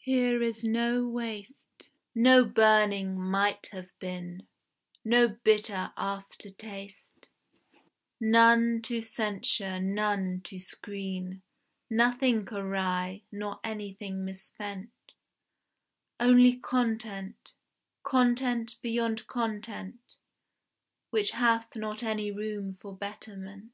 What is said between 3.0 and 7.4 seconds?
Might have been, No bitter after taste,